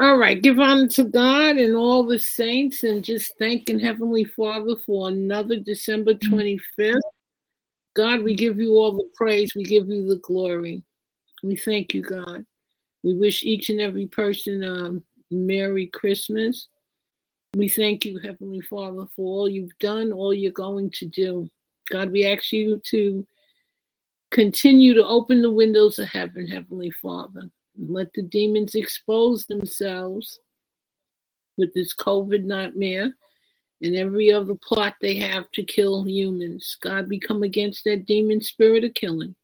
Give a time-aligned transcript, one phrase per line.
[0.00, 4.76] All right, give honor to God and all the saints, and just thanking Heavenly Father
[4.86, 6.34] for another December mm-hmm.
[6.80, 7.00] 25th.
[7.96, 9.56] God, we give you all the praise.
[9.56, 10.84] We give you the glory.
[11.42, 12.46] We thank you, God.
[13.02, 16.68] We wish each and every person a Merry Christmas.
[17.56, 21.48] We thank you, Heavenly Father, for all you've done, all you're going to do.
[21.90, 23.26] God, we ask you to
[24.30, 27.50] continue to open the windows of heaven, Heavenly Father.
[27.78, 30.40] Let the demons expose themselves
[31.56, 33.12] with this COVID nightmare
[33.82, 36.76] and every other plot they have to kill humans.
[36.80, 39.34] God, we come against that demon spirit of killing.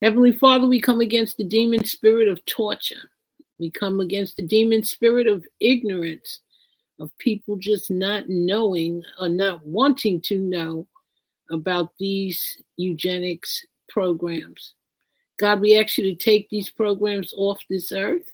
[0.00, 3.10] Heavenly Father, we come against the demon spirit of torture.
[3.58, 6.40] We come against the demon spirit of ignorance,
[6.98, 10.86] of people just not knowing or not wanting to know
[11.50, 14.74] about these eugenics programs.
[15.40, 18.30] God, we ask you to take these programs off this earth,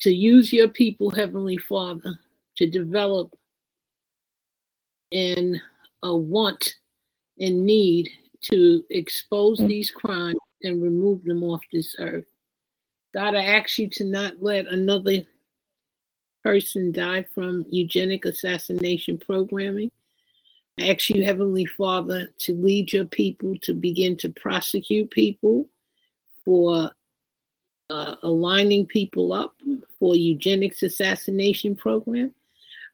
[0.00, 2.18] to use your people, Heavenly Father,
[2.56, 3.34] to develop
[5.12, 5.60] and
[6.02, 6.76] a want
[7.38, 8.08] and need
[8.44, 12.24] to expose these crimes and remove them off this earth.
[13.12, 15.22] God, I ask you to not let another
[16.42, 19.90] person die from eugenic assassination programming.
[20.80, 25.68] I ask you, Heavenly Father, to lead your people to begin to prosecute people
[26.44, 26.90] for
[27.90, 29.54] uh, aligning people up
[29.98, 32.34] for eugenics assassination program.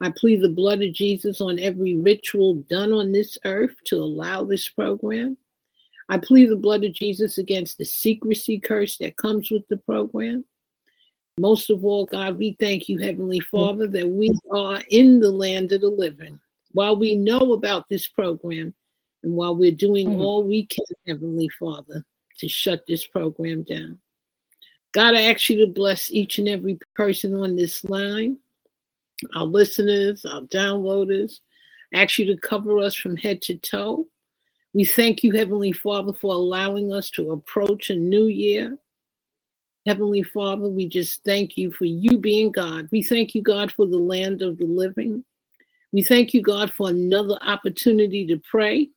[0.01, 4.45] I plead the blood of Jesus on every ritual done on this earth to allow
[4.45, 5.37] this program.
[6.09, 10.44] I plead the blood of Jesus against the secrecy curse that comes with the program.
[11.38, 15.72] Most of all, God, we thank you, Heavenly Father, that we are in the land
[15.72, 16.41] of the living.
[16.72, 18.75] While we know about this program
[19.22, 20.21] and while we're doing mm-hmm.
[20.21, 22.05] all we can, Heavenly Father,
[22.41, 23.99] to shut this program down.
[24.93, 28.39] God, I ask you to bless each and every person on this line
[29.34, 31.41] our listeners, our downloaders.
[31.95, 34.06] I ask you to cover us from head to toe.
[34.73, 38.79] We thank you, Heavenly Father, for allowing us to approach a new year.
[39.87, 42.89] Heavenly Father, we just thank you for you being God.
[42.93, 45.25] We thank you, God, for the land of the living.
[45.93, 48.91] We thank you, God, for another opportunity to pray.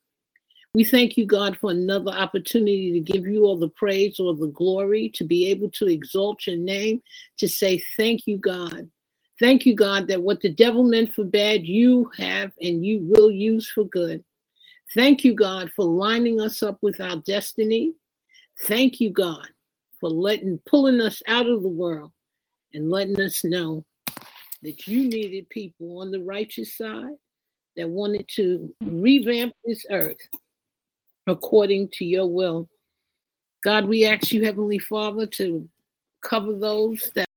[0.76, 4.48] We thank you, God, for another opportunity to give you all the praise or the
[4.48, 7.00] glory, to be able to exalt your name,
[7.38, 8.90] to say, Thank you, God.
[9.40, 13.30] Thank you, God, that what the devil meant for bad, you have and you will
[13.30, 14.24] use for good.
[14.96, 17.94] Thank you, God, for lining us up with our destiny.
[18.62, 19.48] Thank you, God,
[20.00, 22.12] for letting pulling us out of the world
[22.74, 23.86] and letting us know
[24.64, 27.14] that you needed people on the righteous side
[27.76, 30.18] that wanted to revamp this earth
[31.28, 32.70] according to your will.
[33.64, 35.68] God, we ask you, Heavenly Father, to
[36.22, 37.28] cover those that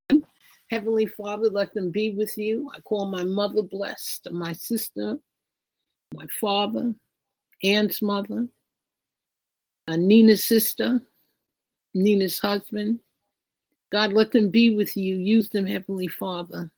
[0.71, 2.71] Heavenly Father, let them be with you.
[2.75, 5.17] I call my mother blessed, my sister,
[6.15, 6.93] my father,
[7.63, 8.49] Ann's mother,
[9.89, 11.01] Nina's sister,
[11.95, 12.99] Nina's husband.
[13.93, 15.17] God, let them be with you.
[15.17, 16.69] Use them, Heavenly Father,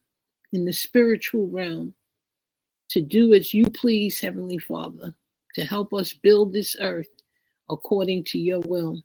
[0.52, 1.94] in the spiritual realm
[2.90, 5.14] to do as you please, Heavenly Father,
[5.58, 7.08] to help us build this earth
[7.68, 9.00] according to your will.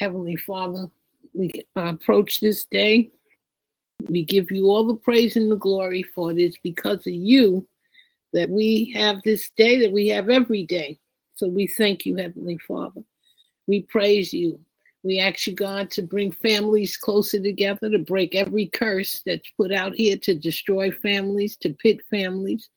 [0.00, 0.88] Heavenly Father,
[1.34, 3.10] we approach this day
[4.08, 6.38] we give you all the praise and the glory for it.
[6.38, 7.66] It's because of you
[8.32, 10.98] that we have this day, that we have every day.
[11.34, 13.02] So we thank you, Heavenly Father.
[13.66, 14.58] We praise you.
[15.04, 19.72] We ask you, God, to bring families closer together, to break every curse that's put
[19.72, 22.68] out here to destroy families, to pit families.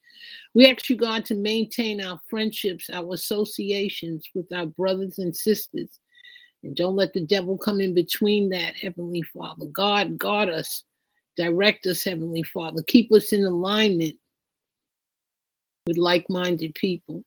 [0.53, 5.99] We ask you, God, to maintain our friendships, our associations with our brothers and sisters.
[6.63, 9.65] And don't let the devil come in between that, Heavenly Father.
[9.67, 10.83] God, guard us
[11.35, 12.81] Direct us, Heavenly Father.
[12.83, 14.15] Keep us in alignment
[15.85, 17.23] with like minded people.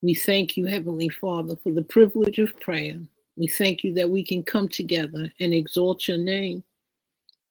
[0.00, 2.98] We thank you, Heavenly Father, for the privilege of prayer.
[3.36, 6.64] We thank you that we can come together and exalt your name.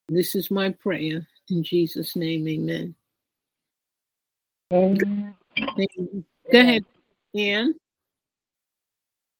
[0.09, 1.27] This is my prayer.
[1.49, 2.95] In Jesus' name, amen.
[4.73, 5.35] Amen.
[6.51, 6.85] Go ahead,
[7.35, 7.75] Ann.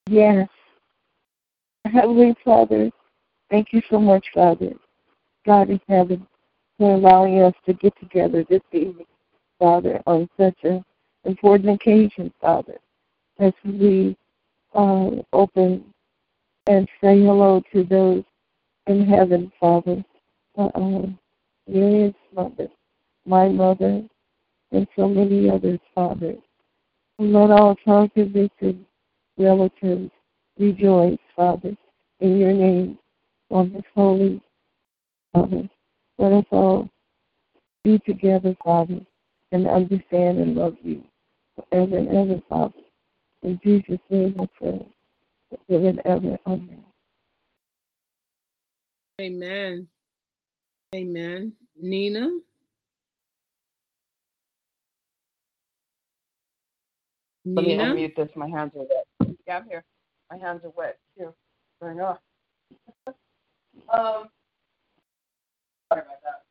[0.07, 0.47] Yes.
[1.85, 2.89] Heavenly Father,
[3.49, 4.73] thank you so much, Father,
[5.45, 6.25] God in heaven,
[6.77, 9.05] for allowing us to get together this evening,
[9.59, 10.83] Father, on such an
[11.25, 12.77] important occasion, Father,
[13.39, 14.17] as we
[14.73, 15.83] uh, open
[16.67, 18.23] and say hello to those
[18.87, 20.03] in heaven, Father.
[20.57, 21.03] Uh,
[21.67, 22.67] Miriam's mother,
[23.25, 24.03] my mother,
[24.71, 26.35] and so many others, Father.
[27.19, 28.85] Let all convicted
[29.37, 30.11] relatives
[30.59, 31.75] rejoice, Father,
[32.19, 32.99] in your name
[33.49, 34.41] on this holy
[35.33, 35.69] Father.
[36.17, 36.89] Let us all
[37.83, 38.99] be together, Father,
[39.51, 41.03] and understand and love you
[41.55, 42.73] forever and ever, Father.
[43.43, 44.87] In Jesus' name I pray,
[45.67, 46.37] forever and ever.
[46.45, 46.83] Amen.
[49.21, 49.87] Amen.
[50.93, 51.53] Amen.
[51.81, 52.29] Nina?
[57.55, 58.29] Let me unmute this.
[58.35, 59.35] My hands are wet.
[59.47, 59.83] Yeah, I'm here.
[60.29, 61.33] My hands are wet too.
[61.79, 62.17] Burn off.
[63.07, 64.29] um,
[65.89, 66.43] sorry about that.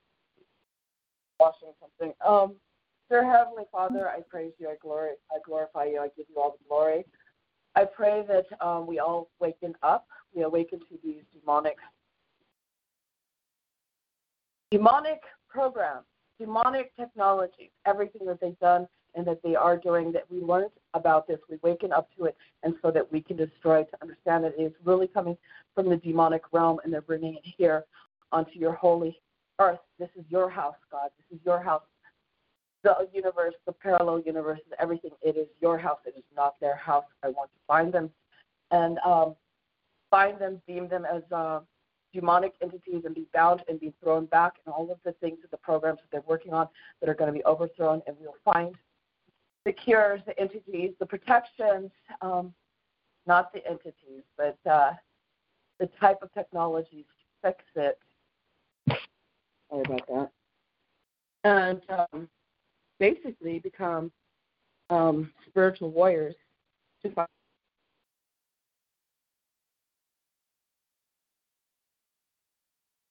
[1.38, 2.14] Washing something.
[2.26, 2.54] Um,
[3.10, 4.68] dear Heavenly Father, I praise you.
[4.68, 5.10] I glory.
[5.30, 6.00] I glorify you.
[6.00, 7.04] I give you all the glory.
[7.74, 10.06] I pray that um, we all waken up.
[10.34, 11.76] We awaken to these demonic,
[14.70, 15.20] demonic
[15.50, 16.06] programs,
[16.40, 21.26] demonic technologies, everything that they've done and that they are doing, that we learned about
[21.26, 24.44] this, we waken up to it, and so that we can destroy it, to understand
[24.44, 25.36] that it is really coming
[25.74, 27.84] from the demonic realm, and they're bringing it here
[28.32, 29.20] onto your holy
[29.58, 29.78] earth.
[29.98, 31.10] This is your house, God.
[31.18, 31.82] This is your house.
[32.82, 35.10] The universe, the parallel universe, everything.
[35.22, 35.98] It is your house.
[36.06, 37.04] It is not their house.
[37.22, 38.10] I want to find them
[38.70, 39.34] and um,
[40.10, 41.60] find them, deem them as uh,
[42.12, 45.50] demonic entities, and be bound and be thrown back, and all of the things that
[45.50, 46.68] the programs that they're working on
[47.00, 48.74] that are going to be overthrown, and we'll find
[49.66, 51.90] the cures, the entities, the protections,
[52.22, 52.54] um,
[53.26, 54.92] not the entities, but uh,
[55.80, 57.04] the type of technologies
[57.42, 57.98] to fix it.
[59.68, 60.30] Sorry about that.
[61.42, 61.82] And
[62.12, 62.28] um,
[63.00, 64.12] basically become
[64.88, 66.36] um, spiritual warriors
[67.02, 67.26] to find.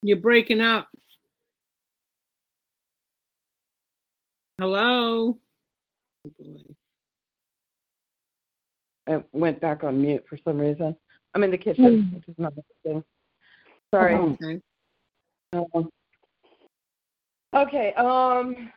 [0.03, 0.87] You're breaking up.
[4.57, 5.37] Hello?
[6.25, 6.57] Oh.
[9.07, 10.95] I went back on mute for some reason.
[11.33, 13.03] I'm in the kitchen, which is another thing.
[13.93, 14.15] Sorry.
[14.15, 14.61] Okay.
[15.53, 15.89] Um,
[17.53, 17.93] okay.
[17.93, 18.71] Um,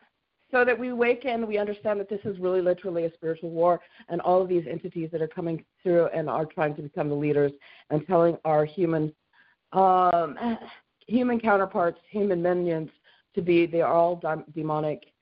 [0.51, 3.79] so that we awaken, we understand that this is really literally a spiritual war,
[4.09, 7.15] and all of these entities that are coming through and are trying to become the
[7.15, 7.51] leaders
[7.91, 9.13] and telling our human,
[9.73, 10.37] um,
[11.07, 12.89] human counterparts, human minions,
[13.35, 14.19] to be they are all
[14.55, 15.13] demonic,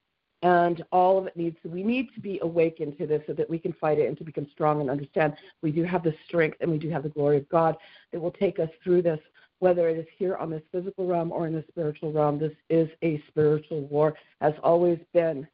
[0.44, 1.58] and all of it needs.
[1.64, 4.24] We need to be awakened to this so that we can fight it and to
[4.24, 7.38] become strong and understand we do have the strength and we do have the glory
[7.38, 7.76] of God
[8.12, 9.20] that will take us through this
[9.60, 12.90] whether it is here on this physical realm or in the spiritual realm, this is
[13.04, 15.48] a spiritual war, has always been.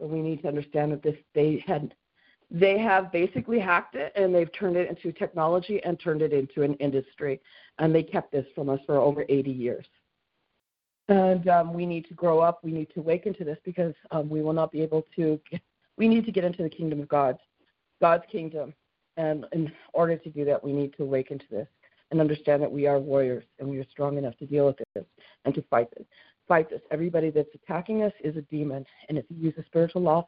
[0.00, 1.94] But we need to understand that this they had
[2.50, 6.62] they have basically hacked it and they've turned it into technology and turned it into
[6.62, 7.40] an industry.
[7.78, 9.86] And they kept this from us for over 80 years.
[11.08, 12.60] And um, we need to grow up.
[12.62, 15.40] We need to awaken to this because um, we will not be able to.
[15.50, 15.60] Get,
[15.96, 17.38] we need to get into the kingdom of God,
[18.00, 18.72] God's kingdom.
[19.16, 21.68] And in order to do that, we need to awaken to this
[22.10, 25.04] and understand that we are warriors and we are strong enough to deal with this
[25.44, 26.06] and to fight this.
[26.46, 26.80] Fight this.
[26.90, 30.26] Everybody that's attacking us is a demon, and if you use the spiritual law,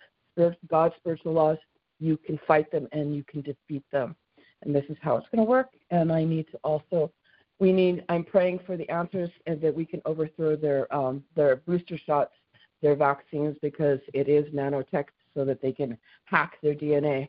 [0.68, 1.58] God's spiritual laws,
[2.00, 4.16] you can fight them and you can defeat them.
[4.62, 5.68] And this is how it's going to work.
[5.90, 7.12] And I need to also,
[7.60, 8.04] we need.
[8.08, 12.34] I'm praying for the answers and that we can overthrow their um, their booster shots,
[12.82, 17.28] their vaccines, because it is nanotech, so that they can hack their DNA.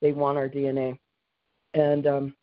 [0.00, 0.98] They want our DNA,
[1.74, 2.34] and um,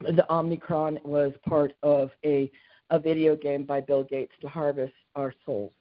[0.00, 2.50] the Omicron was part of a,
[2.90, 5.72] a video game by Bill Gates to harvest our souls.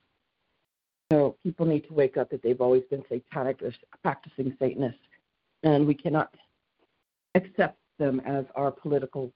[1.12, 3.62] So people need to wake up that they've always been satanic,
[4.01, 5.00] practicing Satanists,
[5.63, 6.33] and we cannot
[7.35, 9.31] accept them as our political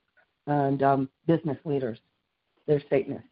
[0.48, 2.00] and um, business leaders.
[2.66, 3.28] They're Satanists.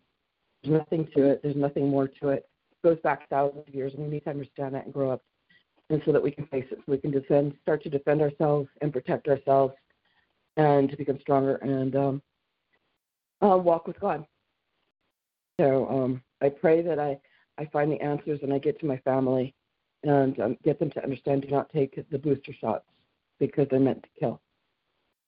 [0.64, 1.42] There's nothing to it.
[1.44, 2.48] There's nothing more to it.
[2.72, 5.22] It goes back thousands of years, and we need to understand that and grow up,
[5.90, 8.70] and so that we can face it, so we can defend, start to defend ourselves
[8.82, 9.74] and protect ourselves
[10.58, 12.22] and to become stronger and um,
[13.42, 14.26] uh, walk with God.
[15.60, 17.20] So um, I pray that I,
[17.58, 19.54] I find the answers and I get to my family
[20.04, 22.86] and um, get them to understand do not take the booster shots
[23.40, 24.42] because they're meant to kill.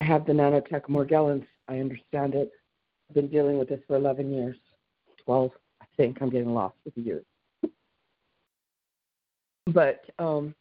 [0.02, 1.46] I have the nanotech Morgellons.
[1.68, 2.52] I understand it.
[3.10, 4.58] I've been dealing with this for 11 years,
[5.26, 6.18] 12, I think.
[6.22, 7.26] I'm getting lost with the years.
[9.68, 10.56] But um,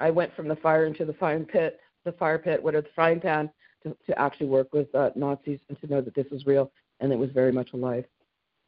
[0.00, 2.88] I went from the fire into the fire pit, the fire pit, what are the
[2.94, 3.50] frying pan,
[3.82, 7.12] to, to actually work with uh, Nazis and to know that this was real and
[7.12, 8.04] it was very much alive.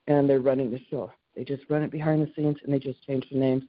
[0.06, 1.12] and they're running the show.
[1.36, 3.64] They just run it behind the scenes and they just change the names.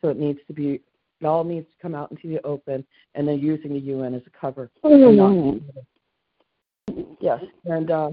[0.00, 0.80] So it needs to be,
[1.20, 4.22] it all needs to come out into the open, and they're using the UN as
[4.26, 4.70] a cover.
[4.84, 5.62] Mm.
[7.20, 8.10] Yes, and uh,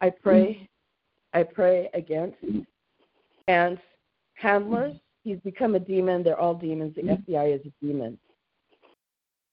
[0.00, 0.68] I pray,
[1.32, 2.36] I pray against
[3.48, 3.78] and
[4.34, 4.96] handlers.
[5.24, 6.22] He's become a demon.
[6.22, 6.94] They're all demons.
[6.96, 8.18] The FBI is a demon.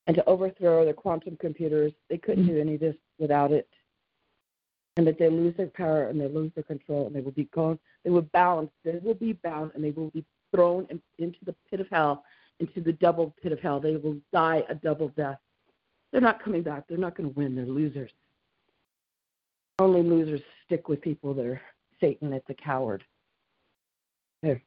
[0.07, 3.67] And to overthrow the quantum computers, they couldn't do any of this without it.
[4.97, 7.47] And that they lose their power and they lose their control and they will be
[7.53, 7.77] gone.
[8.03, 8.69] They will bound.
[8.83, 12.23] They will be bound and they will be thrown in, into the pit of hell,
[12.59, 13.79] into the double pit of hell.
[13.79, 15.37] They will die a double death.
[16.11, 16.85] They're not coming back.
[16.87, 17.55] They're not going to win.
[17.55, 18.11] They're losers.
[19.79, 21.61] Only losers stick with people that are
[22.01, 22.33] Satan.
[22.33, 23.03] It's a coward.
[24.45, 24.61] Okay.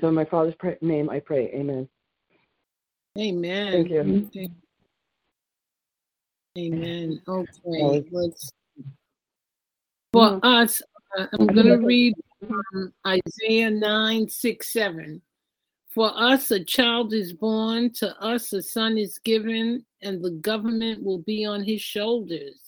[0.00, 1.46] So in my Father's pray- name, I pray.
[1.54, 1.88] Amen.
[3.18, 3.72] Amen.
[3.72, 4.26] Thank you.
[4.26, 4.48] Okay.
[6.58, 7.22] Amen.
[7.28, 8.50] Okay, let's.
[10.12, 10.82] For us,
[11.16, 15.22] uh, I'm going to read from Isaiah 9, 6, 7.
[15.90, 21.02] For us a child is born, to us a son is given, and the government
[21.02, 22.67] will be on his shoulders.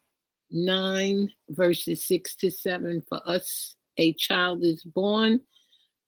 [0.51, 3.01] 9, verses 6 to 7.
[3.07, 5.41] For us, a child is born,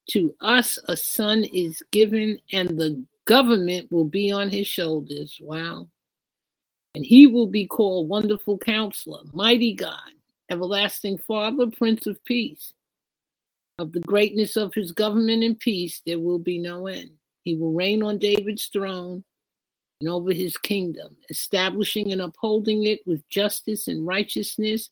[0.09, 5.37] to us, a son is given, and the government will be on his shoulders.
[5.41, 5.87] Wow.
[6.95, 10.11] And he will be called Wonderful Counselor, Mighty God,
[10.49, 12.73] Everlasting Father, Prince of Peace.
[13.79, 17.09] Of the greatness of his government and peace, there will be no end.
[17.43, 19.23] He will reign on David's throne
[20.03, 24.89] and over his kingdom, establishing and upholding it with justice and righteousness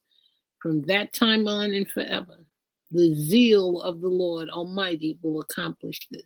[0.61, 2.45] from that time on and forever.
[2.91, 6.23] The zeal of the Lord Almighty will accomplish this.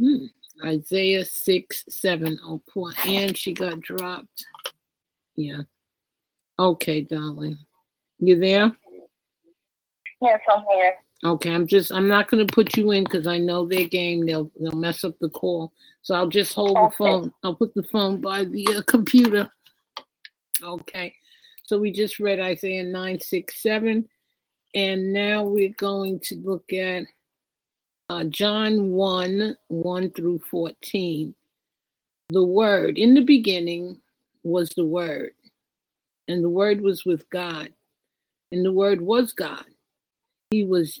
[0.00, 0.26] Hmm.
[0.64, 2.38] Isaiah 6 7.
[2.44, 4.46] Oh, poor Ann, she got dropped.
[5.34, 5.62] Yeah.
[6.56, 7.58] Okay, darling.
[8.20, 8.70] You there?
[10.22, 10.94] Yes, I'm here.
[11.24, 14.26] Okay, I'm just I'm not gonna put you in because I know their game.
[14.26, 15.72] They'll they'll mess up the call.
[16.02, 17.32] So I'll just hold the phone.
[17.42, 19.50] I'll put the phone by the uh, computer.
[20.62, 21.14] Okay.
[21.64, 24.08] So we just read Isaiah 9, 6, 7.
[24.74, 27.06] And now we're going to look at
[28.08, 31.34] uh, John 1, 1 through 14.
[32.28, 32.98] The Word.
[32.98, 34.00] In the beginning
[34.42, 35.32] was the Word,
[36.28, 37.72] and the Word was with God,
[38.52, 39.64] and the Word was God.
[40.50, 41.00] He was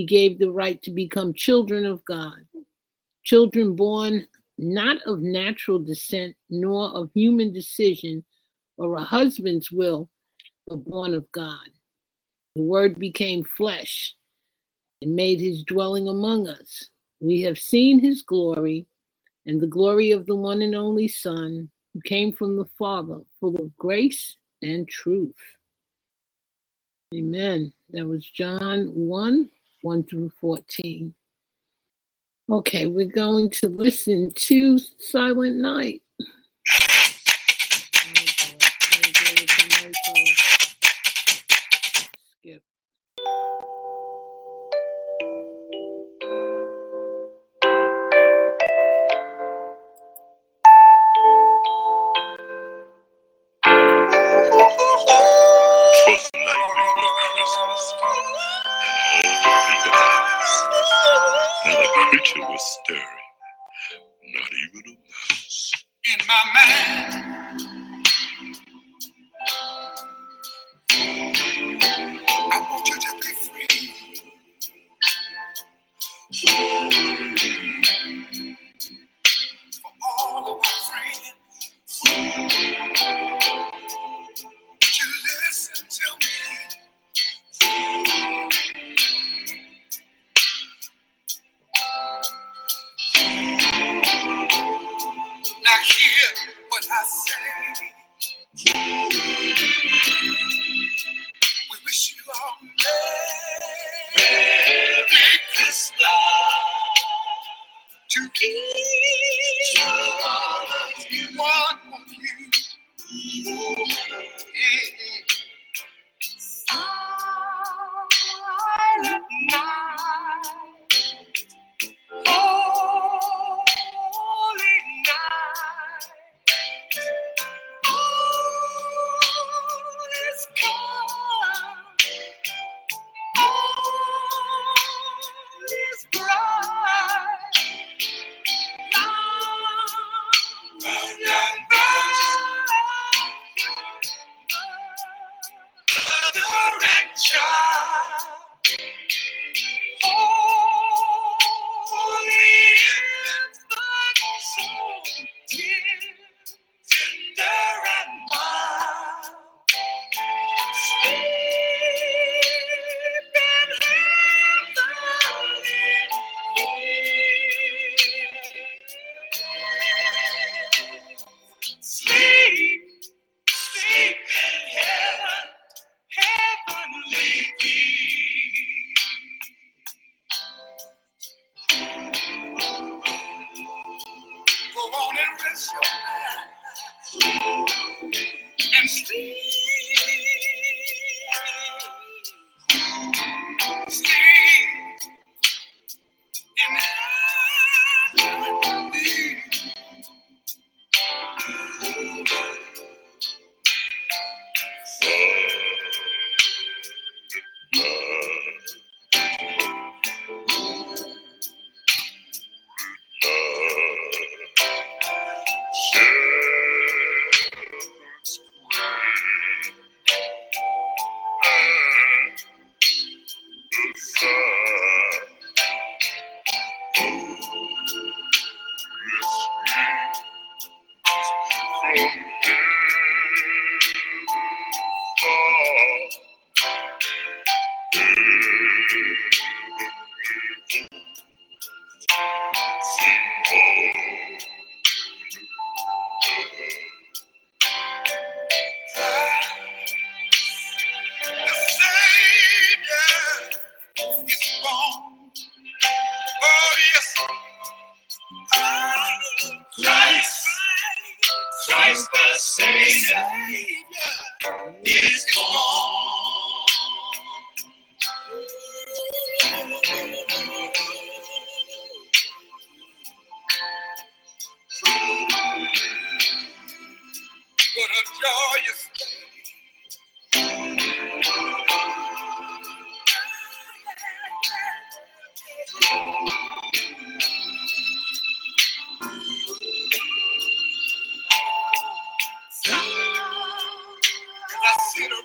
[0.00, 2.38] he gave the right to become children of God,
[3.22, 4.26] children born
[4.56, 8.24] not of natural descent, nor of human decision
[8.78, 10.08] or a husband's will,
[10.66, 11.68] but born of God.
[12.56, 14.14] The Word became flesh
[15.02, 16.88] and made his dwelling among us.
[17.20, 18.86] We have seen his glory
[19.44, 23.54] and the glory of the one and only Son who came from the Father, full
[23.56, 25.36] of grace and truth.
[27.14, 27.70] Amen.
[27.90, 29.50] That was John 1
[29.82, 31.14] 1 through 14.
[32.50, 36.02] Okay, we're going to listen to Silent Night.
[95.70, 96.28] not hear
[96.70, 97.92] what I say.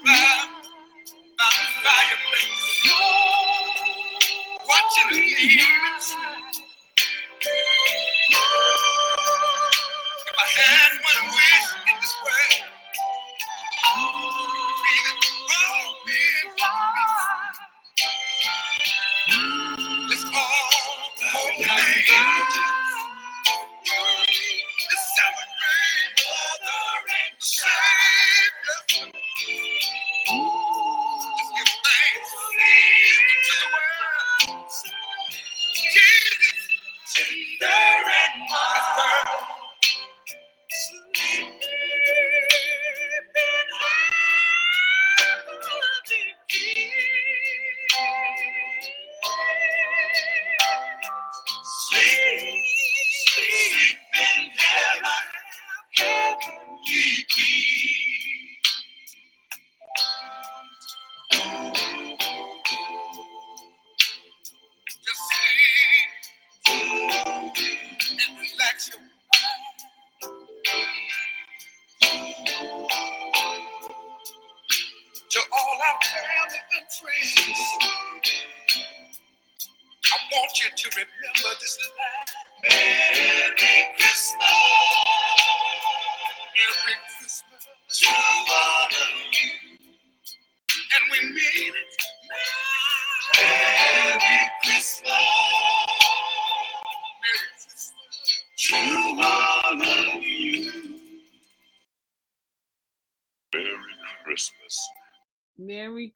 [0.06, 0.12] by,
[1.38, 2.92] by the fireplace,
[4.68, 5.66] watching the evening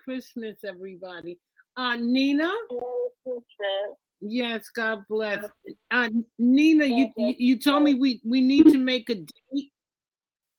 [0.09, 1.37] Christmas, everybody.
[1.77, 2.51] Uh, Nina?
[4.21, 5.45] Yes, God bless.
[5.91, 9.71] Uh, Nina, you, you told me we we need to make a date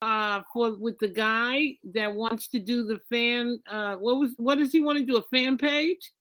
[0.03, 4.57] uh for with the guy that wants to do the fan uh what was what
[4.57, 6.13] does he want to do a fan page?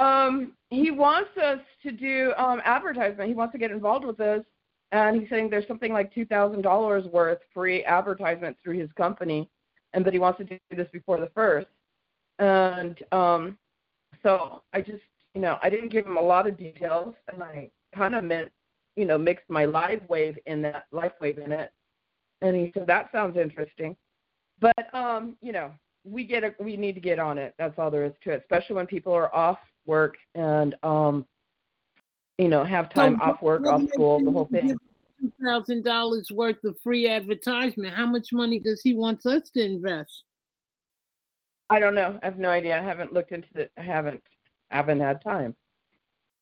[0.00, 3.28] Um, he wants us to do um, advertisement.
[3.28, 4.42] He wants to get involved with us,
[4.90, 9.48] and he's saying there's something like two thousand dollars worth free advertisement through his company,
[9.92, 11.68] and that he wants to do this before the first.
[12.38, 13.58] And um,
[14.22, 15.02] so I just,
[15.34, 18.50] you know, I didn't give him a lot of details, and I kind of meant,
[18.96, 21.72] you know, mixed my live wave in that life wave in it.
[22.42, 23.96] And he said that sounds interesting,
[24.60, 25.70] but um, you know,
[26.04, 27.54] we get a, we need to get on it.
[27.58, 31.24] That's all there is to it, especially when people are off work and um,
[32.38, 34.76] you know, have time So off work, off school, the whole thing.
[35.42, 37.94] Thousand dollars worth of free advertisement.
[37.94, 40.24] How much money does he want us to invest?
[41.68, 42.18] I don't know.
[42.22, 42.78] I have no idea.
[42.78, 43.72] I haven't looked into it.
[43.76, 44.22] I haven't
[44.70, 45.56] haven't had time.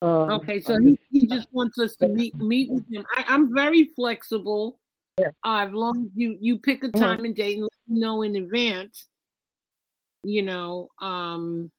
[0.02, 3.04] Um, Okay, so he, he just wants us to meet meet with him.
[3.14, 4.78] I, I'm very flexible.
[5.18, 5.28] Yeah.
[5.44, 7.00] Uh, as long as you you pick a Mhm.
[7.00, 9.08] time and date and let me know in advance.
[10.22, 11.70] You know, um,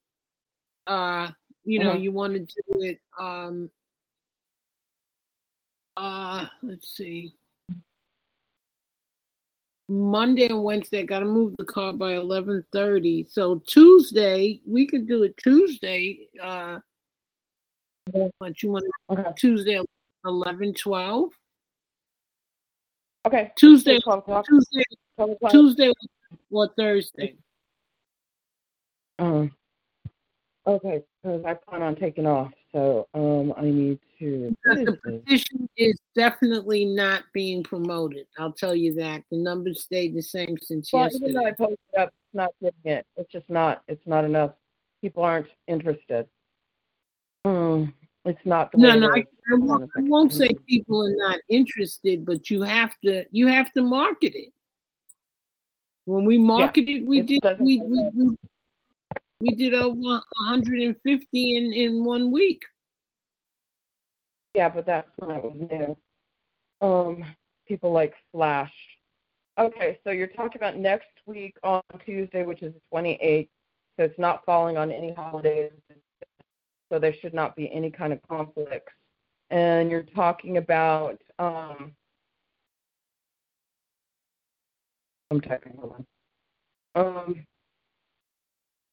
[0.88, 1.32] uh,
[1.64, 2.02] you know, Mhm.
[2.02, 3.00] you want to do it.
[3.20, 3.72] Um,
[5.98, 7.34] uh, let's see.
[9.88, 13.28] Monday and Wednesday, I gotta move the car by eleven thirty.
[13.30, 16.28] So Tuesday, we could do it Tuesday.
[16.42, 16.80] Uh,
[18.12, 19.24] what you want okay.
[19.38, 19.82] Tuesday,
[20.26, 21.30] 11, 12?
[23.28, 23.52] Okay.
[23.58, 24.46] Tuesday, Twelve o'clock.
[24.46, 24.84] Tuesday,
[25.18, 25.52] 12 o'clock.
[25.52, 25.92] Tuesday
[26.52, 27.36] or Thursday.
[29.18, 29.52] Um,
[30.68, 34.54] okay, because I plan on taking off, so um, I need to.
[34.66, 35.22] what Because is the this?
[35.24, 38.28] petition is definitely not being promoted.
[38.38, 39.24] I'll tell you that.
[39.32, 42.92] The numbers stayed the same since Well, even though I posted up, it's not getting
[42.92, 43.06] it.
[43.16, 43.82] It's just not.
[43.88, 44.52] It's not enough.
[45.02, 46.28] People aren't interested.
[47.48, 47.94] Mm,
[48.26, 49.20] it's not the No, no, I.
[49.20, 53.72] I won't, I won't say people are not interested, but you have to you have
[53.74, 54.52] to market it.
[56.04, 58.36] When we marketed, we it did doesn't- we, we, we,
[59.46, 62.64] we did over 150 in, in one week.
[64.56, 65.96] Yeah, but that's not new.
[66.82, 67.24] Um,
[67.68, 68.74] people like Flash.
[69.60, 73.50] Okay, so you're talking about next week on Tuesday, which is the 28th.
[73.98, 75.72] So it's not falling on any holidays.
[76.92, 78.94] So there should not be any kind of conflicts.
[79.52, 81.94] And you're talking about um,
[85.30, 85.78] I'm typing.
[85.80, 86.06] Hold
[86.96, 87.08] on.
[87.18, 87.46] Um.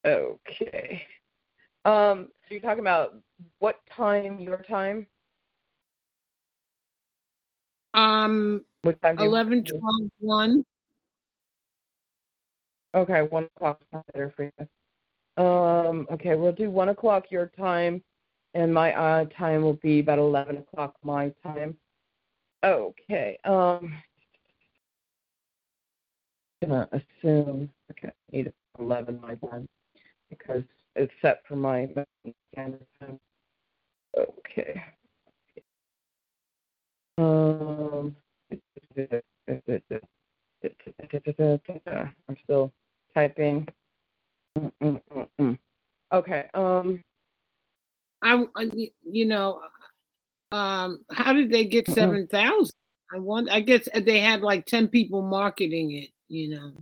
[0.04, 1.06] Okay.
[1.84, 2.28] Um.
[2.48, 3.14] So you're talking about
[3.58, 4.38] what time?
[4.38, 5.06] Your time?
[7.94, 9.16] Um, What time?
[9.16, 9.82] do you- 11, 12,
[10.20, 10.64] 1.
[12.94, 15.42] Okay, one o'clock is better for you.
[15.42, 18.02] Um, okay, we'll do one o'clock your time,
[18.54, 21.76] and my uh, time will be about eleven o'clock my time.
[22.62, 23.38] Okay.
[23.44, 23.94] Um,
[26.60, 29.66] gonna assume okay, eight eleven my time
[30.38, 30.62] because
[30.96, 31.88] it's set for my.
[34.16, 34.82] Okay.
[37.18, 38.16] Um.
[42.28, 42.72] I'm still
[43.14, 43.68] typing.
[46.12, 46.48] Okay.
[46.54, 47.02] Um.
[48.22, 48.46] I,
[49.04, 49.60] you know,
[50.52, 51.94] um, how did they get Mhm.
[51.94, 52.72] 7,000?
[53.12, 56.72] I want, I guess they had like 10 people marketing it, you know.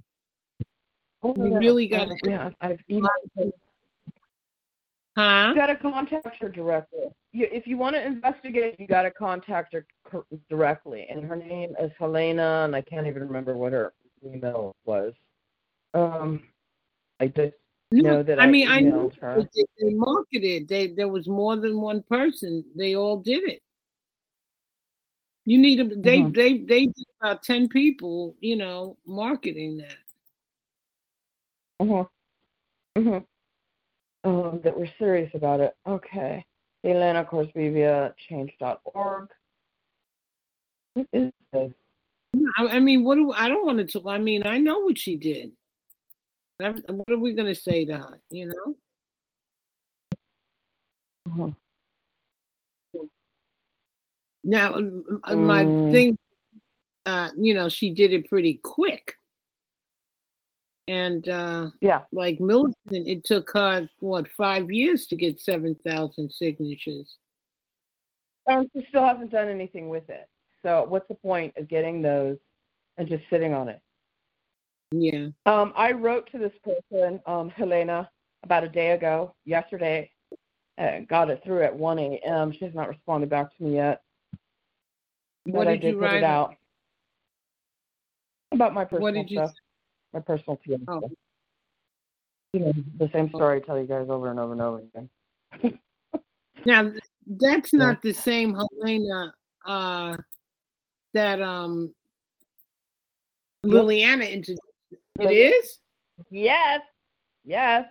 [1.23, 3.09] Oh, We really got to- Yeah, I've emailed.
[3.37, 3.45] her.
[5.17, 5.49] Huh?
[5.51, 7.01] You got to contact her directly.
[7.33, 9.85] You, if you want to investigate, you got to contact her
[10.49, 11.07] directly.
[11.11, 13.93] And her name is Helena, and I can't even remember what her
[14.25, 15.13] email was.
[15.95, 16.43] Um,
[17.19, 17.55] I just
[17.91, 19.47] know that I, I mean, I know her.
[19.55, 20.69] they, they marketed.
[20.69, 22.65] They there was more than one person.
[22.77, 23.61] They all did it.
[25.45, 26.01] You need them.
[26.01, 26.35] They Mhm.
[26.35, 28.37] they they did about ten people.
[28.41, 29.97] You know, marketing that.
[31.81, 32.09] Mhm.
[32.97, 33.27] Mhm.
[34.25, 35.75] Um, that we're serious about it.
[35.87, 36.45] Okay.
[36.85, 39.29] Helena Corsvivia, change.org.
[40.95, 41.73] What is this?
[42.59, 44.09] I, I mean, what do I don't want to?
[44.09, 45.53] I mean, I know what she did.
[46.59, 48.21] What are we gonna say to her?
[48.31, 48.77] You know?
[51.27, 51.51] Uh-huh.
[54.45, 55.91] Now, um, uh, my Mm.
[55.91, 56.19] thing,
[57.07, 59.17] uh, you know, she did it pretty quick.
[60.91, 62.03] And uh, Yeah.
[62.11, 67.17] like Millicent, it took her what five years to get seven thousand signatures.
[68.49, 70.29] And she still hasn't done anything with it.
[70.65, 72.39] So what's the point of getting those
[72.99, 73.81] and just sitting on it?
[74.91, 75.29] Yeah.
[75.47, 78.11] Um, I wrote to this person, um, Helena,
[78.43, 80.11] about a day ago, yesterday,
[80.77, 82.51] and got it through at 1 a.m.
[82.51, 84.03] She has not responded back to me yet.
[85.45, 86.15] What did did you write?
[86.15, 86.57] it out
[88.51, 89.39] about my personal What did you?
[89.39, 89.53] stuff,
[90.13, 91.11] my personal TM Oh.
[92.53, 95.09] You know, the same story I tell you guys over and over and over again.
[96.67, 97.79] Now th- that's Yeah.
[97.79, 99.33] not the same Helena
[99.67, 100.17] uh,
[101.15, 101.95] that um
[103.63, 103.73] Yep.
[103.73, 104.61] Liliana introduced.
[104.91, 105.79] It But- is.
[106.31, 106.81] Yes,
[107.45, 107.87] yes.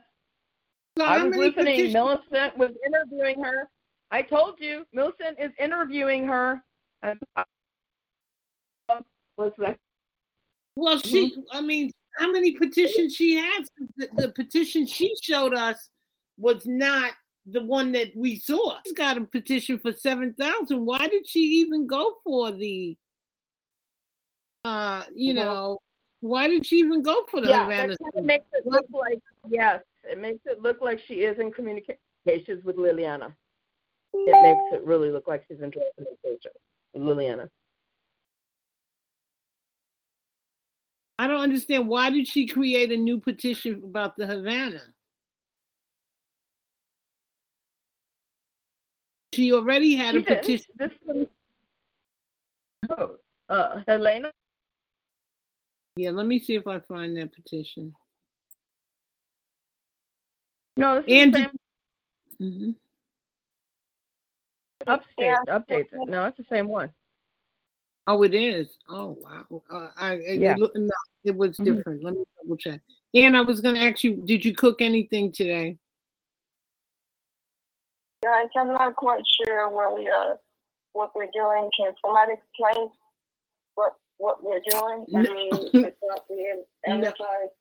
[0.97, 1.65] So I was many listening.
[1.65, 3.69] petitions- Millicent was interviewing her.
[4.11, 6.63] I told you, Millicent is interviewing her.
[7.01, 7.19] And
[9.35, 9.77] what's that?
[10.75, 11.31] Well, she.
[11.31, 11.41] Mm-hmm.
[11.51, 13.69] I mean, how many petitions she has?
[13.97, 15.89] The, the petition she showed us
[16.37, 17.13] was not
[17.45, 18.77] the one that we saw.
[18.85, 20.85] She's got a petition for seven thousand.
[20.85, 22.97] Why did she even go for the?
[24.65, 25.79] Uh, you know,
[26.19, 27.87] why did she even go for the Yeah, Havana?
[27.87, 29.81] that kind of makes it look like yes.
[30.03, 33.33] It makes it look like she is in communications with Liliana.
[34.13, 36.51] It makes it really look like she's in communication
[36.93, 37.47] with Liliana.
[41.19, 41.89] I don't understand.
[41.89, 44.81] Why did she create a new petition about the Havana?
[49.33, 50.37] She already had a She did.
[50.37, 50.65] petition.
[50.77, 51.27] This one,
[52.89, 53.17] oh,
[53.49, 54.31] uh, Helena.
[55.97, 57.93] Yeah, let me see if I find that petition.
[60.77, 61.49] No, this is And- the same
[62.39, 62.71] hmm
[64.87, 66.07] upstate updates it.
[66.07, 66.89] No, it's the same one.
[68.09, 68.67] Oh, it is.
[68.89, 69.61] Oh, wow.
[69.69, 70.55] Uh, I, it, Yeah.
[70.57, 70.89] it, no,
[71.23, 71.63] it was Mhm.
[71.65, 72.03] different.
[72.03, 72.81] Let me double check.
[73.13, 75.77] And I was going to ask you, did you cook anything today?
[78.23, 80.35] Guys, I'm not quite sure what we uh
[80.93, 81.69] what we're doing.
[81.77, 82.89] Can somebody explain
[83.75, 85.05] what what we're doing?
[85.15, 85.33] I No.
[85.33, 85.51] mean,
[85.85, 86.93] it's not being No.
[86.95, 87.53] advertised.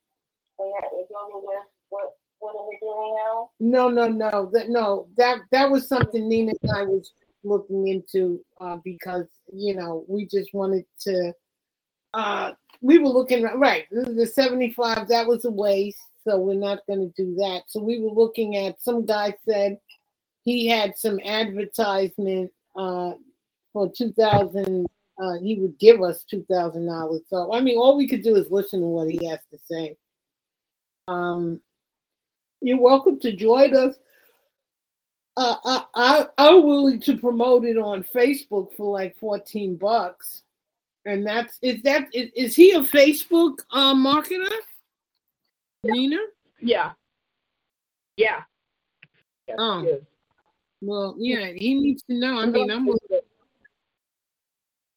[0.58, 1.64] And that is over with.
[1.90, 3.50] What what are we doing now?
[3.60, 4.48] No, no, no.
[4.52, 7.12] That no, that that was something Nina and I was
[7.44, 11.32] looking into uh, because you know we just wanted to.
[12.14, 13.86] Uh, we were looking right.
[13.90, 17.62] The seventy five that was a waste, so we're not going to do that.
[17.68, 18.80] So we were looking at.
[18.80, 19.78] Some guy said
[20.44, 23.12] he had some advertisement uh,
[23.72, 24.86] for two thousand.
[25.20, 27.22] Uh, he would give us two thousand dollars.
[27.28, 29.96] So I mean, all we could do is listen to what he has to say.
[31.08, 31.60] Um,
[32.60, 33.96] you're welcome to join us.
[35.38, 40.42] Uh, I, I, I'm willing to promote it on Facebook for like 14 bucks.
[41.04, 44.50] And that's, is that, is, is he a Facebook uh, marketer?
[45.84, 46.18] Nina?
[46.60, 46.90] Yeah.
[48.16, 48.40] Yeah.
[49.46, 50.00] Yes, Oh.
[50.80, 52.40] Well, yeah, he needs to know.
[52.40, 52.88] I mean, I'm,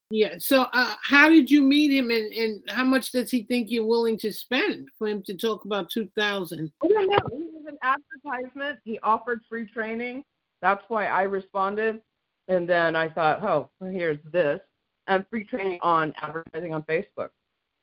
[0.10, 0.36] yeah.
[0.40, 3.86] So, uh, how did you meet him and, and how much does he think you're
[3.86, 6.72] willing to spend for him to talk about 2000?
[6.84, 7.20] I don't know.
[7.32, 8.80] He was an advertisement.
[8.84, 10.24] He offered free training.
[10.62, 12.02] That's why I responded.
[12.48, 14.60] And then I thought, oh, well, here's this.
[15.08, 17.30] And free training on advertising on Facebook.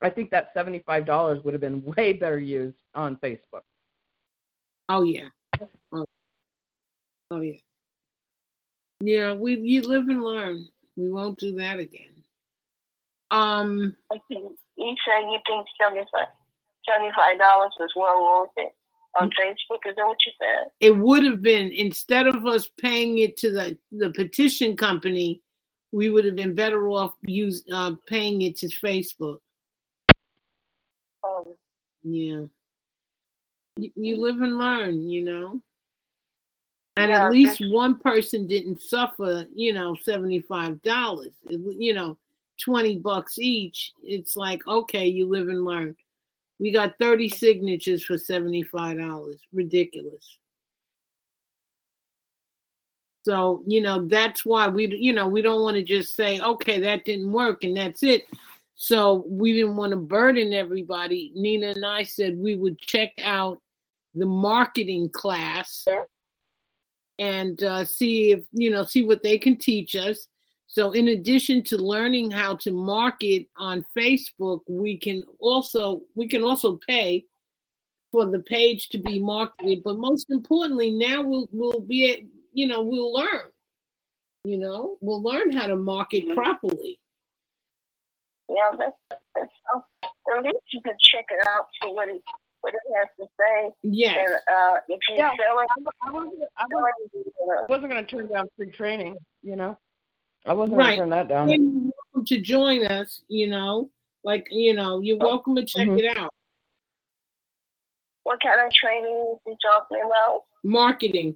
[0.01, 3.63] I think that $75 would have been way better used on Facebook.
[4.87, 5.27] Oh yeah.
[5.91, 6.05] Oh,
[7.31, 7.59] oh yeah.
[9.01, 10.67] Yeah, we you live and learn.
[10.97, 12.23] We won't do that again.
[13.31, 16.27] Um, I think you say you think seventy five
[16.89, 18.73] seventy five dollars is well worth it
[19.19, 19.79] on Facebook.
[19.87, 20.71] Is that what you said?
[20.79, 25.41] it would have been instead of us paying it to the the petition company,
[25.91, 29.39] we would have been better off use uh paying it to Facebook.
[31.23, 31.45] Um,
[32.03, 32.45] Yeah.
[33.77, 35.61] You, you live and learn, you know.
[36.97, 41.29] And Yeah, at least one person didn't suffer, you know, $75.
[41.47, 42.17] You know,
[42.61, 43.93] 20 bucks each.
[44.03, 45.95] It's like, okay, you live and learn.
[46.59, 49.37] We got 30 signatures for $75.
[49.53, 50.37] Ridiculous.
[53.23, 56.79] So, you know, that's why we, you know, we don't want to just say, okay,
[56.79, 58.25] that didn't work and that's it.
[58.75, 61.33] So we didn't want to burden everybody.
[61.35, 63.59] Nina and I said we would check out
[64.15, 65.85] the marketing class
[67.19, 70.27] and uh, see if you know see what they can teach us.
[70.71, 76.43] So, in addition to learning how to market on Facebook, we can also we can
[76.43, 77.25] also pay
[78.11, 79.81] for the page to be marketed.
[79.83, 83.49] But most importantly, now we'll we'll be you know we'll learn.
[84.43, 86.99] You know, we'll learn how to market properly.
[88.47, 89.83] Yeah, that's, that's so.
[90.37, 92.21] At least you can check it out, see what it
[92.61, 93.71] what it has to say.
[93.81, 94.17] Yes.
[94.17, 95.67] And uh, if you Yeah, sell it,
[96.05, 97.27] I wasn't, I wasn't,
[97.59, 99.77] I wasn't going to turn down free training, you know?
[100.45, 100.97] I wasn't Right.
[100.97, 101.49] turn that down.
[101.49, 103.21] You're welcome to join us.
[103.27, 103.89] You know,
[104.23, 105.99] like you know, you're welcome to check Mhm.
[105.99, 106.33] it out.
[108.23, 110.43] what kind of training is he talking about?
[110.63, 111.35] Marketing.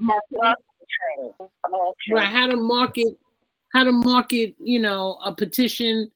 [0.00, 0.54] Marketing
[1.14, 1.32] training.
[1.40, 2.12] Okay.
[2.12, 3.16] right how to market
[3.74, 6.10] how to market you know a petition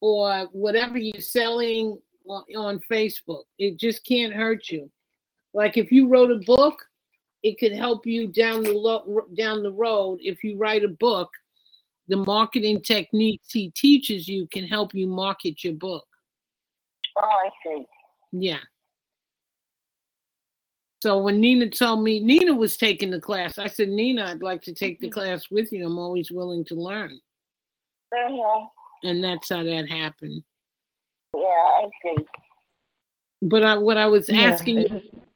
[0.00, 4.90] or whatever you're selling on, on facebook it just can't hurt you
[5.54, 6.84] like if you wrote a book
[7.42, 11.28] it could help you down the lo- down the road if you write a book
[12.08, 16.06] the marketing techniques he teaches you can help you market your book
[17.16, 17.84] Oh, I see.
[18.32, 18.58] yeah
[21.02, 24.62] so when Nina told me Nina was taking the class, I said, Nina, I'd like
[24.62, 25.84] to take the class with you.
[25.84, 27.18] I'm always willing to learn.
[28.14, 28.68] Mhm.
[29.02, 30.44] And that's how that happened.
[31.34, 32.16] Yeah, I see.
[33.42, 35.14] But I, what I was Yeah, asking it you just-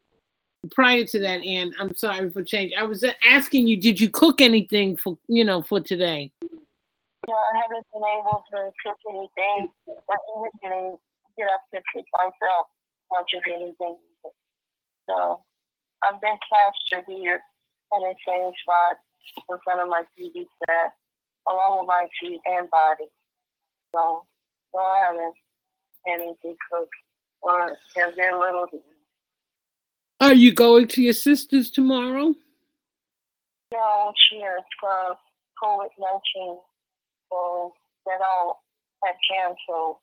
[0.70, 2.72] prior to that, Ann, I'm sorry for change.
[2.79, 6.33] I was asking you, did you cook anything for you know for today?
[6.42, 9.68] No, I haven't been able to cook anything.
[9.88, 10.96] Even getting
[11.37, 12.66] get up to cook myself
[13.12, 13.96] much of anything.
[15.09, 15.42] So
[16.02, 17.40] I've been plastered here
[17.96, 18.96] in a same spot
[19.50, 20.92] in front of my TV set,
[21.48, 23.07] along with my feet and body.
[23.94, 24.24] So,
[24.72, 25.35] so I haven't
[26.09, 26.94] anything cooked
[27.42, 28.66] or have very little
[30.20, 32.35] Are you going to your sister's tomorrow?
[33.72, 35.14] No, she has uh,
[35.62, 36.59] COVID 19.
[37.31, 37.72] So
[38.07, 38.64] that all
[39.05, 39.96] had canceled.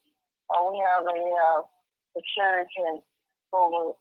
[0.53, 3.01] Uh, we have a, uh, a surgeon
[3.53, 3.93] over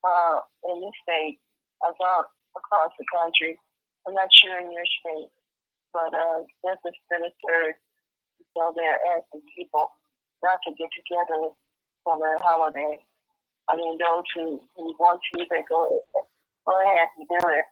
[0.00, 1.38] uh, in the state,
[1.84, 3.58] about across the country.
[4.08, 5.28] I'm not sure in your state,
[5.92, 7.76] but uh, this has been a surge.
[8.56, 9.92] So they're asking people
[10.42, 11.52] not to get together
[12.04, 12.98] for their holiday.
[13.72, 16.00] I mean, those who, who want to, they go,
[16.66, 17.64] go ahead and do it.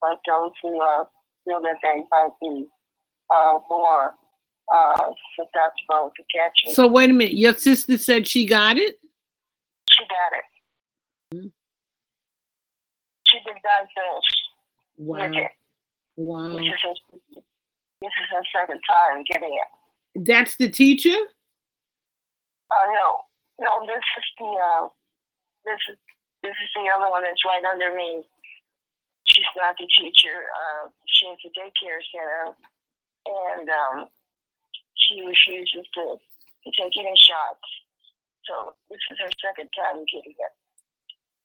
[0.00, 1.04] But those who uh,
[1.44, 2.66] feel that they might be
[3.34, 4.14] uh, more
[4.74, 7.34] uh, susceptible to catch it, So wait a minute.
[7.34, 8.98] Your sister said she got it.
[9.90, 11.52] she got it.
[13.26, 14.40] She been diagnosed
[14.96, 15.28] Wow.
[15.28, 15.50] with it.
[16.16, 16.48] Wow.
[16.50, 16.94] This is her,
[18.00, 20.24] this is her second time getting it.
[20.26, 21.16] That's the teacher.
[22.70, 23.20] Uh, no,
[23.60, 24.88] no, this is the uh,
[25.64, 25.98] this is
[26.42, 28.22] this is the other one that's right under me.
[29.24, 30.44] She's not the teacher.
[30.52, 32.52] Uh, she has a daycare center,
[33.24, 34.06] and um,
[34.94, 37.64] she refuses to, to take any shots.
[38.44, 40.52] So this is her second time getting it.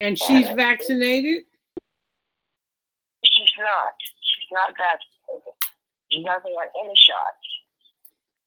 [0.01, 1.43] And she's vaccinated.
[3.23, 3.95] She's not.
[4.19, 5.53] She's not vaccinated.
[6.11, 7.47] She doesn't want any shots.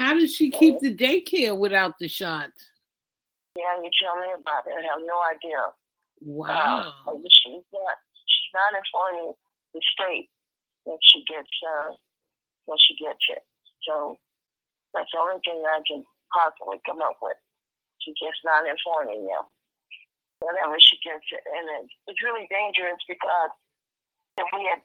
[0.00, 2.68] How does she keep the daycare without the shots?
[3.56, 4.76] Yeah, you tell me about it.
[4.76, 5.60] I have no idea.
[6.24, 6.94] Wow.
[7.04, 7.96] Uh, she's not.
[8.24, 9.34] She's not informing
[9.74, 10.30] the state
[10.86, 13.44] that she gets uh, that she gets it.
[13.84, 14.16] So
[14.94, 17.36] that's the only thing I can possibly come up with.
[18.00, 19.44] She's just not informing them
[20.40, 23.52] whenever she gets it, and it's, it's really dangerous because
[24.42, 24.82] if we had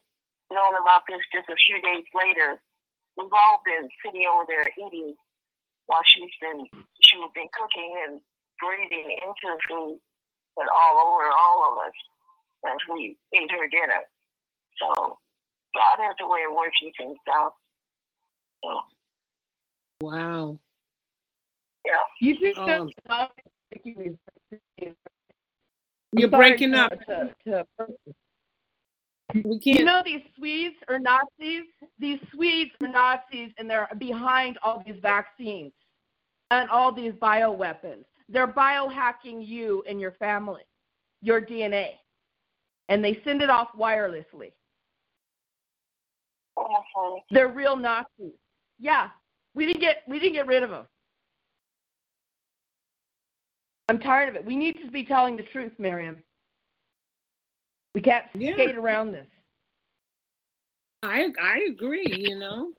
[0.54, 2.62] known about this just a few days later,
[3.18, 5.18] we've all been sitting over there eating
[5.88, 6.68] while she's been
[7.02, 8.22] she's been cooking and
[8.60, 10.00] breathing into the food
[10.58, 11.94] and all over all of us
[12.66, 14.02] as we ate her dinner.
[14.80, 15.18] So
[15.74, 17.54] God has a way of working things out.
[18.64, 18.82] So
[20.02, 20.60] Wow.
[21.86, 21.94] yeah.
[22.22, 23.40] You just Um, don't stop
[23.72, 24.18] thinking
[24.80, 24.94] we-
[26.14, 26.92] You're breaking to- up.
[27.06, 27.68] to- to-
[29.44, 29.80] We can't.
[29.80, 31.66] You know these Swedes are Nazis.
[32.00, 35.74] These Swedes are Nazis, and they're behind all these vaccines
[36.50, 38.06] and all these bioweapons.
[38.30, 40.64] They're biohacking you and your family,
[41.22, 41.92] your DNA,
[42.90, 44.52] and they send it off wirelessly.
[46.58, 47.22] Mhm.
[47.32, 48.34] They're real Nazis.
[48.80, 49.10] Yeah,
[49.54, 50.88] we didn't get we didn't get rid of them.
[53.90, 54.44] I'm tired of it.
[54.44, 56.22] We need to be telling the truth, Miriam.
[57.96, 58.54] We can't Yeah.
[58.54, 59.28] skate around this.
[61.04, 62.06] I I agree.
[62.08, 62.74] You know.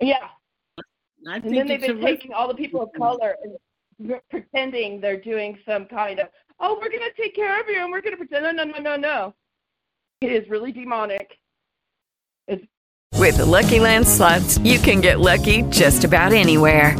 [0.00, 0.30] Yeah.
[1.28, 2.06] I And think then they've been a risk.
[2.06, 3.58] taking all the people of color and re-
[4.30, 6.28] pretending they're doing some kind of,
[6.60, 8.44] oh, we're going to take care of you and we're going to pretend.
[8.44, 9.34] No, no, no, no, no.
[10.20, 11.38] It is really demonic.
[12.46, 12.64] It's
[13.18, 16.96] With the Lucky Land slots, you can get lucky just about anywhere.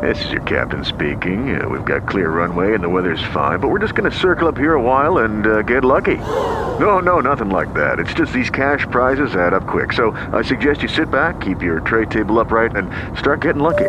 [0.00, 1.60] This is your captain speaking.
[1.60, 4.46] Uh, we've got clear runway and the weather's fine, but we're just going to circle
[4.46, 6.16] up here a while and uh, get lucky.
[6.16, 7.98] No, no, nothing like that.
[7.98, 9.92] It's just these cash prizes add up quick.
[9.92, 13.88] So I suggest you sit back, keep your tray table upright, and start getting lucky.